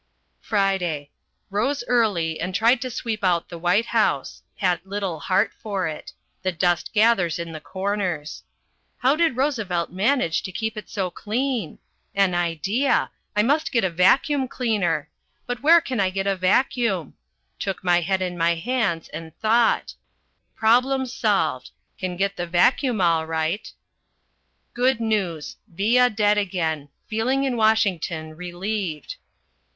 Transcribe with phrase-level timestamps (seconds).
[0.39, 1.11] FRIDAY.
[1.51, 4.41] Rose early and tried to sweep out the White House.
[4.57, 6.11] Had little heart for it.
[6.41, 8.41] The dust gathers in the corners.
[8.97, 11.77] How did Roosevelt manage to keep it so clean?
[12.15, 13.11] An idea!
[13.35, 15.07] I must get a vacuum cleaner!
[15.45, 17.13] But where can I get a vacuum?
[17.59, 19.93] Took my head in my hands and thought:
[20.55, 21.69] problem solved.
[21.99, 23.71] Can get the vacuum all right.
[24.73, 25.57] Good news.
[25.67, 26.89] Villa dead again.
[27.07, 29.17] Feeling in Washington relieved.